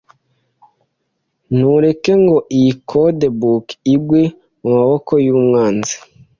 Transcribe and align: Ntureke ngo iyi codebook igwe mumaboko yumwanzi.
Ntureke 1.55 2.11
ngo 2.23 2.37
iyi 2.57 2.71
codebook 2.89 3.65
igwe 3.93 4.21
mumaboko 4.61 5.13
yumwanzi. 5.25 5.95